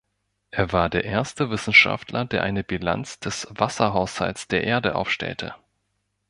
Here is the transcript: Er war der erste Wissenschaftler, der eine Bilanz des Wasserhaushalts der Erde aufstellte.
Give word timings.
Er 0.49 0.71
war 0.73 0.89
der 0.89 1.03
erste 1.03 1.51
Wissenschaftler, 1.51 2.25
der 2.25 2.41
eine 2.41 2.63
Bilanz 2.63 3.19
des 3.19 3.47
Wasserhaushalts 3.51 4.47
der 4.47 4.63
Erde 4.63 4.95
aufstellte. 4.95 5.53